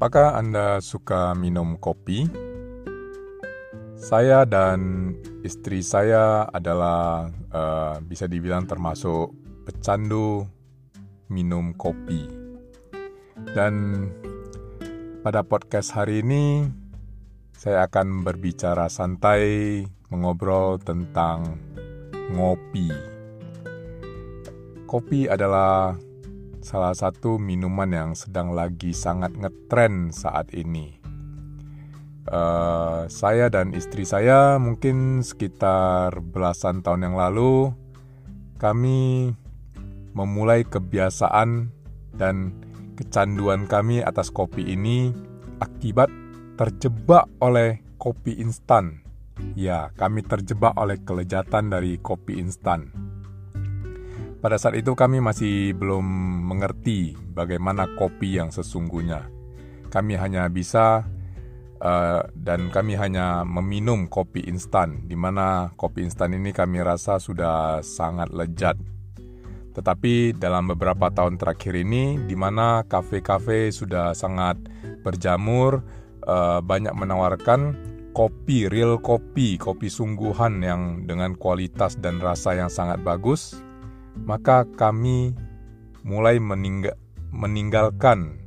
[0.00, 2.24] Apakah Anda suka minum kopi?
[4.00, 5.12] Saya dan
[5.44, 9.28] istri saya adalah uh, bisa dibilang termasuk
[9.68, 10.48] pecandu
[11.28, 12.32] minum kopi.
[13.52, 14.08] Dan
[15.20, 16.64] pada podcast hari ini
[17.52, 21.60] saya akan berbicara santai mengobrol tentang
[22.32, 22.88] ngopi.
[24.88, 25.92] Kopi adalah
[26.60, 31.00] salah satu minuman yang sedang lagi sangat ngetren saat ini.
[32.30, 37.74] Uh, saya dan istri saya mungkin sekitar belasan tahun yang lalu
[38.60, 39.32] kami
[40.12, 41.72] memulai kebiasaan
[42.14, 42.52] dan
[42.94, 45.16] kecanduan kami atas kopi ini
[45.64, 46.12] akibat
[46.60, 49.00] terjebak oleh kopi instan.
[49.56, 53.09] Ya, kami terjebak oleh kelejatan dari kopi instan.
[54.40, 56.00] Pada saat itu kami masih belum
[56.48, 59.28] mengerti bagaimana kopi yang sesungguhnya.
[59.92, 61.04] Kami hanya bisa
[61.84, 67.84] uh, dan kami hanya meminum kopi instan, di mana kopi instan ini kami rasa sudah
[67.84, 68.80] sangat lezat.
[69.76, 74.56] Tetapi dalam beberapa tahun terakhir ini, di mana kafe-kafe sudah sangat
[75.04, 75.84] berjamur,
[76.24, 77.76] uh, banyak menawarkan
[78.16, 83.68] kopi, real kopi, kopi sungguhan yang dengan kualitas dan rasa yang sangat bagus
[84.24, 85.32] maka kami
[86.04, 86.96] mulai meninggal,
[87.32, 88.40] meninggalkan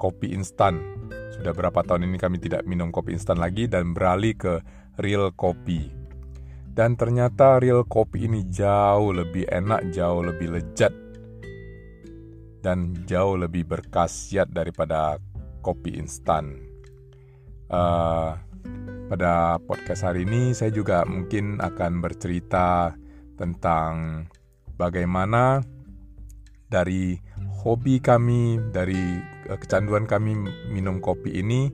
[0.00, 0.80] kopi instan.
[1.36, 4.54] Sudah berapa tahun ini kami tidak minum kopi instan lagi dan beralih ke
[5.00, 5.92] real kopi.
[6.70, 10.94] Dan ternyata real kopi ini jauh lebih enak, jauh lebih lezat,
[12.64, 15.18] dan jauh lebih berkhasiat daripada
[15.60, 16.60] kopi instan.
[17.70, 18.34] Uh,
[19.10, 22.94] pada podcast hari ini saya juga mungkin akan bercerita
[23.34, 24.24] tentang
[24.80, 25.60] bagaimana
[26.72, 27.20] dari
[27.60, 29.20] hobi kami, dari
[29.52, 30.32] eh, kecanduan kami
[30.72, 31.68] minum kopi ini,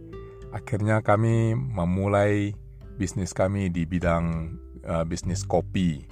[0.51, 2.51] akhirnya kami memulai
[2.99, 4.57] bisnis kami di bidang
[4.89, 6.09] uh, bisnis kopi.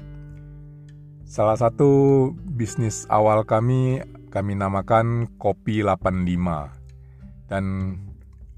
[1.24, 7.48] Salah satu bisnis awal kami kami namakan Kopi 85.
[7.48, 7.64] Dan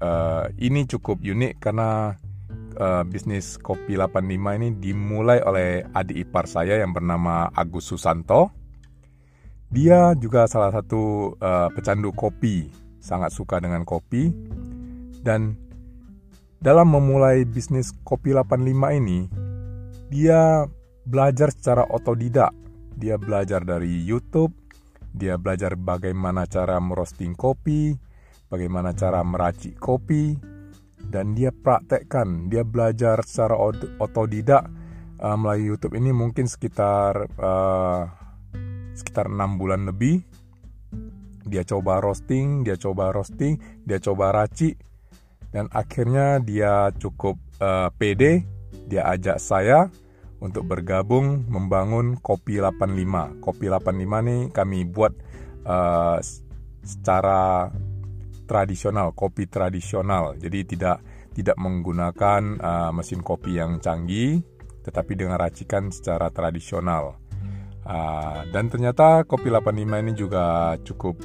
[0.03, 2.19] uh, ini cukup unik karena
[2.77, 8.53] uh, bisnis Kopi 85 ini dimulai oleh adik ipar saya yang bernama Agus Susanto.
[9.67, 12.71] Dia juga salah satu uh, pecandu kopi,
[13.03, 14.31] sangat suka dengan kopi.
[15.19, 15.59] Dan
[16.63, 19.27] dalam memulai bisnis Kopi 85 ini,
[20.07, 20.63] dia
[21.03, 22.55] belajar secara otodidak.
[22.95, 24.55] Dia belajar dari YouTube,
[25.11, 27.93] dia belajar bagaimana cara merosting kopi,
[28.49, 30.33] bagaimana cara meracik kopi,
[31.07, 33.55] dan dia praktekkan, dia belajar secara
[34.01, 34.67] otodidak
[35.21, 38.09] uh, melalui YouTube ini mungkin sekitar uh,
[38.97, 40.25] sekitar enam bulan lebih.
[41.47, 43.55] Dia coba roasting, dia coba roasting,
[43.87, 44.75] dia coba racik,
[45.55, 48.43] dan akhirnya dia cukup uh, pede.
[48.87, 49.87] Dia ajak saya
[50.43, 53.39] untuk bergabung membangun Kopi 85.
[53.39, 55.15] Kopi 85 nih kami buat
[55.63, 56.19] uh,
[56.83, 57.71] secara
[58.47, 60.39] tradisional, kopi tradisional.
[60.39, 61.03] Jadi tidak
[61.35, 64.41] tidak menggunakan uh, mesin kopi yang canggih,
[64.81, 67.21] tetapi dengan racikan secara tradisional.
[67.87, 71.19] Uh, dan ternyata kopi 85 ini juga cukup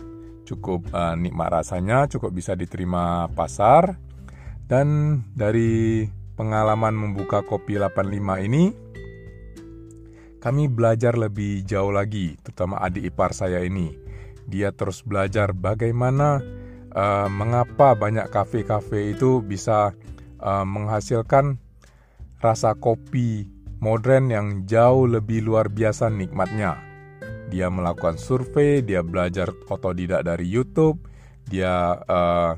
[0.44, 3.96] cukup uh, nikmat rasanya, cukup bisa diterima pasar.
[4.66, 8.64] Dan dari pengalaman membuka kopi 85 ini
[10.42, 13.94] kami belajar lebih jauh lagi, terutama adik ipar saya ini.
[14.42, 16.42] Dia terus belajar bagaimana
[16.92, 19.96] uh, mengapa banyak kafe-kafe itu bisa
[20.40, 21.58] uh, menghasilkan
[22.42, 23.48] rasa kopi
[23.82, 26.78] modern yang jauh lebih luar biasa nikmatnya.
[27.52, 31.04] Dia melakukan survei, dia belajar otodidak dari YouTube,
[31.50, 32.56] dia uh,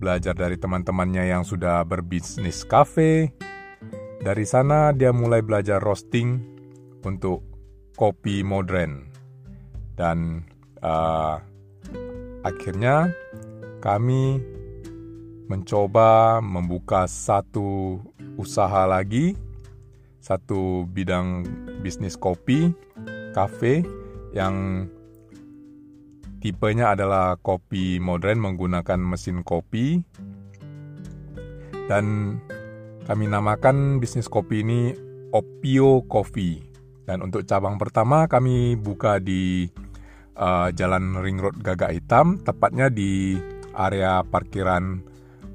[0.00, 3.36] belajar dari teman-temannya yang sudah berbisnis kafe.
[4.20, 6.40] Dari sana dia mulai belajar roasting
[7.04, 7.44] untuk
[7.96, 9.08] kopi modern
[9.96, 10.44] dan
[10.80, 11.36] uh,
[12.44, 13.12] akhirnya
[13.80, 14.38] kami
[15.50, 17.98] mencoba membuka satu
[18.38, 19.34] usaha lagi,
[20.22, 21.42] satu bidang
[21.82, 22.70] bisnis kopi,
[23.34, 23.82] kafe
[24.30, 24.86] yang
[26.38, 30.00] tipenya adalah kopi modern menggunakan mesin kopi
[31.90, 32.38] dan
[33.10, 34.94] kami namakan bisnis kopi ini
[35.34, 36.62] Opio Coffee.
[37.02, 39.66] Dan untuk cabang pertama kami buka di
[40.38, 43.34] uh, Jalan Ring Road Gagak Hitam, tepatnya di
[43.76, 45.02] area parkiran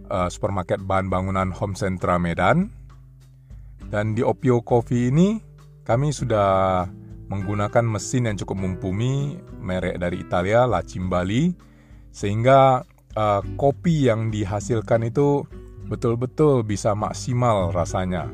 [0.09, 2.71] uh, supermarket bahan bangunan Home Centra Medan.
[3.85, 5.38] Dan di Opio Coffee ini
[5.85, 6.83] kami sudah
[7.29, 11.53] menggunakan mesin yang cukup mumpuni merek dari Italia La Cimbali
[12.13, 12.81] sehingga
[13.17, 15.45] uh, kopi yang dihasilkan itu
[15.85, 18.29] betul-betul bisa maksimal rasanya.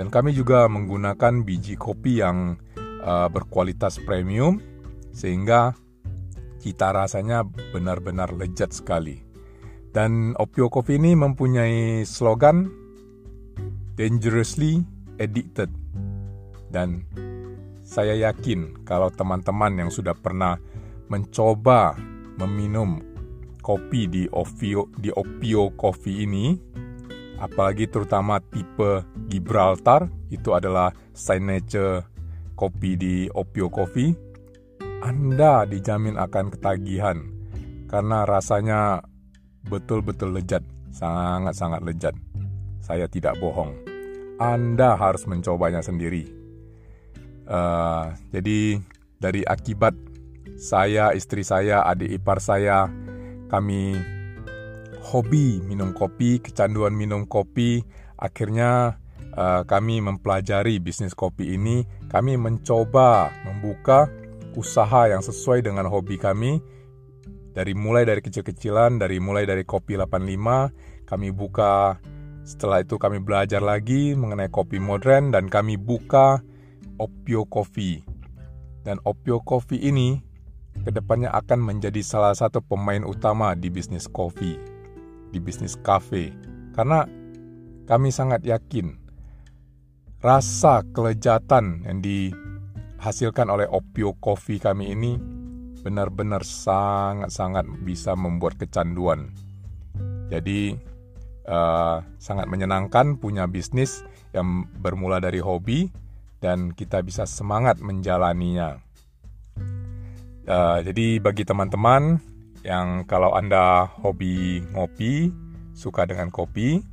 [0.00, 2.56] Dan kami juga menggunakan biji kopi yang
[3.04, 4.60] uh, berkualitas premium
[5.12, 5.76] sehingga
[6.60, 7.42] cita rasanya
[7.72, 9.18] benar-benar lezat sekali.
[9.90, 12.70] Dan Opio Coffee ini mempunyai slogan
[13.98, 14.84] Dangerously
[15.18, 15.72] Addicted.
[16.70, 17.02] Dan
[17.82, 20.54] saya yakin kalau teman-teman yang sudah pernah
[21.10, 21.98] mencoba
[22.38, 23.02] meminum
[23.58, 26.54] kopi di Opio di Opio Coffee ini,
[27.42, 32.06] apalagi terutama tipe Gibraltar, itu adalah signature
[32.54, 34.29] kopi di Opio Coffee,
[35.00, 37.24] Anda dijamin akan ketagihan
[37.88, 39.00] karena rasanya
[39.64, 40.60] betul-betul lezat,
[40.92, 42.12] sangat-sangat lezat.
[42.84, 43.72] Saya tidak bohong.
[44.36, 46.28] Anda harus mencobanya sendiri.
[47.48, 48.76] Uh, jadi
[49.16, 49.96] dari akibat
[50.60, 52.92] saya, istri saya, adik ipar saya,
[53.48, 53.96] kami
[55.00, 57.80] hobi minum kopi, kecanduan minum kopi.
[58.20, 59.00] Akhirnya
[59.32, 61.88] uh, kami mempelajari bisnis kopi ini.
[62.12, 64.12] Kami mencoba membuka
[64.58, 66.62] usaha yang sesuai dengan hobi kami.
[67.50, 71.98] Dari mulai dari kecil-kecilan, dari mulai dari kopi 85, kami buka
[72.46, 76.40] setelah itu kami belajar lagi mengenai kopi modern dan kami buka
[77.02, 78.02] Opio Coffee.
[78.86, 80.22] Dan Opio Coffee ini
[80.80, 84.56] ke depannya akan menjadi salah satu pemain utama di bisnis kopi,
[85.34, 86.32] di bisnis kafe.
[86.72, 87.04] Karena
[87.84, 88.94] kami sangat yakin
[90.20, 91.98] rasa kelejatan yang
[93.00, 95.16] dihasilkan oleh Opio Coffee kami ini
[95.80, 99.32] benar-benar sangat-sangat bisa membuat kecanduan.
[100.28, 100.76] Jadi
[101.48, 104.04] uh, sangat menyenangkan punya bisnis
[104.36, 105.88] yang bermula dari hobi
[106.44, 108.76] dan kita bisa semangat menjalaninya.
[110.44, 112.20] Uh, jadi bagi teman-teman
[112.68, 115.32] yang kalau Anda hobi ngopi,
[115.72, 116.84] suka dengan kopi,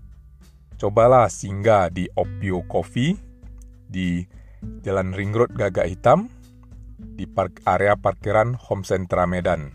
[0.80, 3.20] cobalah singgah di Opio Coffee
[3.92, 4.24] di
[4.82, 6.32] Jalan Ring Road Gagak Hitam
[6.98, 9.74] di park area parkiran Home Centra Medan.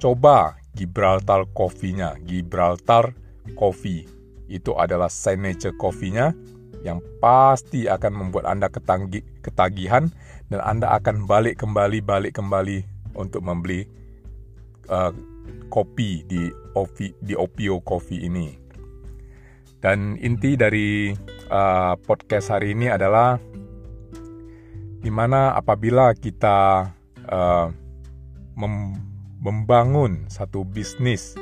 [0.00, 3.12] Coba Gibraltar Coffee-nya, Gibraltar
[3.56, 4.06] Coffee.
[4.50, 6.32] Itu adalah signature coffee-nya
[6.80, 10.08] yang pasti akan membuat Anda ketanggi, ketagihan
[10.48, 12.82] dan Anda akan balik kembali balik kembali
[13.14, 13.84] untuk membeli
[14.88, 15.12] uh,
[15.68, 18.48] kopi di Ovi, di Opio Coffee ini.
[19.80, 21.08] Dan inti dari
[21.48, 23.40] uh, podcast hari ini adalah
[25.00, 26.92] di mana apabila kita
[27.28, 27.66] uh,
[28.56, 29.00] mem
[29.40, 31.32] membangun satu bisnis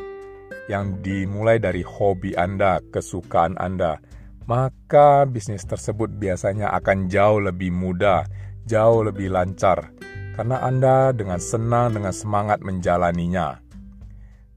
[0.70, 3.98] yang dimulai dari hobi Anda, kesukaan Anda,
[4.46, 8.22] maka bisnis tersebut biasanya akan jauh lebih mudah,
[8.70, 9.90] jauh lebih lancar,
[10.38, 13.58] karena Anda dengan senang, dengan semangat menjalaninya.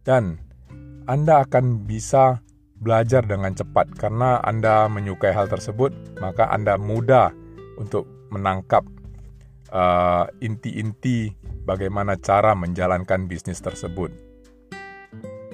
[0.06, 0.38] Dan
[1.10, 2.46] Anda akan bisa
[2.78, 7.34] belajar dengan cepat karena Anda menyukai hal tersebut, maka Anda mudah
[7.82, 8.88] untuk menangkap
[9.70, 11.36] uh, inti-inti
[11.68, 14.10] bagaimana cara menjalankan bisnis tersebut.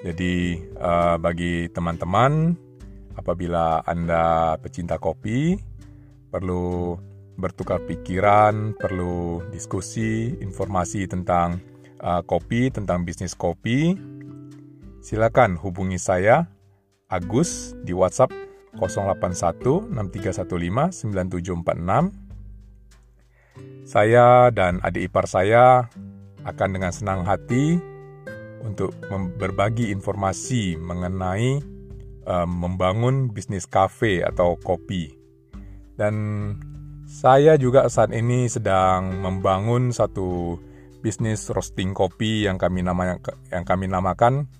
[0.06, 2.56] Jadi, uh, bagi teman-teman
[3.18, 5.57] Apabila Anda pecinta kopi,
[6.29, 6.94] perlu
[7.41, 11.57] bertukar pikiran, perlu diskusi, informasi tentang
[11.98, 13.98] uh, kopi, tentang bisnis kopi,
[15.01, 16.46] silakan hubungi saya
[17.10, 18.29] Agus di WhatsApp
[18.77, 22.26] 081 6315 9746.
[23.88, 25.88] Saya dan adik ipar saya
[26.44, 27.79] akan dengan senang hati
[28.60, 28.91] untuk
[29.39, 31.63] berbagi informasi mengenai
[32.27, 35.15] um, membangun bisnis kafe atau kopi.
[35.96, 36.15] Dan
[37.08, 40.60] saya juga saat ini sedang membangun satu
[41.00, 43.24] bisnis roasting kopi yang kami namanya
[43.56, 44.51] yang kami namakan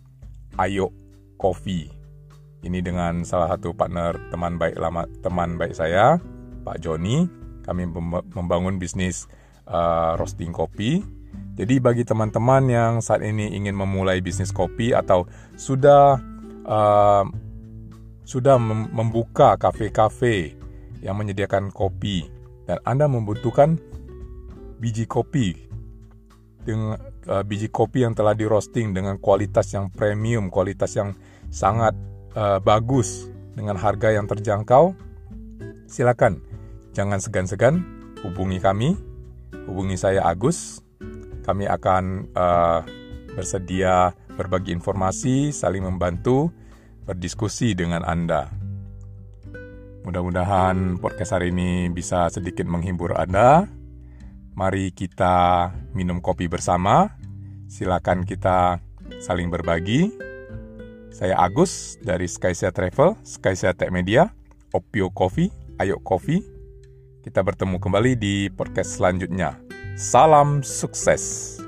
[0.55, 0.96] Ayo
[1.36, 1.91] Coffee.
[2.63, 6.15] Ini dengan salah satu partner teman baik lama teman baik saya,
[6.63, 7.47] Pak Joni.
[7.67, 7.83] Kami
[8.31, 9.27] membangun bisnis
[9.67, 11.03] uh, roasting kopi.
[11.57, 15.27] Jadi bagi teman-teman yang saat ini ingin memulai bisnis kopi atau
[15.59, 16.15] sudah
[16.63, 17.25] uh,
[18.27, 20.55] sudah membuka kafe-kafe
[21.01, 22.27] yang menyediakan kopi
[22.67, 23.79] dan Anda membutuhkan
[24.77, 25.55] biji kopi
[26.67, 27.00] dengan
[27.31, 31.15] uh, biji kopi yang telah di roasting dengan kualitas yang premium, kualitas yang
[31.47, 31.95] sangat
[32.36, 34.91] uh, bagus dengan harga yang terjangkau,
[35.88, 36.43] silakan
[36.98, 37.86] jangan segan-segan
[38.25, 38.98] hubungi kami,
[39.70, 40.82] hubungi saya Agus.
[41.46, 42.82] Kami akan uh,
[43.38, 46.50] bersedia berbagi informasi, saling membantu
[47.06, 48.50] berdiskusi dengan Anda.
[50.10, 53.70] Mudah-mudahan podcast hari ini bisa sedikit menghibur Anda.
[54.58, 57.13] Mari kita minum kopi bersama.
[57.70, 58.82] Silakan kita
[59.22, 60.10] saling berbagi.
[61.13, 64.34] Saya Agus dari Skysia Travel, Skysia Tech Media,
[64.74, 66.56] Opio Coffee, Ayo Coffee.
[67.27, 69.60] Kita bertemu kembali di podcast selanjutnya.
[70.00, 71.60] Salam sukses.